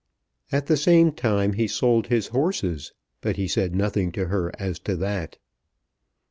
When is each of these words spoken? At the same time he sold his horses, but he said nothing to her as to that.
At 0.51 0.65
the 0.65 0.77
same 0.77 1.11
time 1.11 1.53
he 1.53 1.67
sold 1.67 2.07
his 2.07 2.29
horses, 2.29 2.91
but 3.21 3.35
he 3.35 3.47
said 3.47 3.75
nothing 3.75 4.11
to 4.13 4.29
her 4.29 4.51
as 4.59 4.79
to 4.79 4.95
that. 4.95 5.37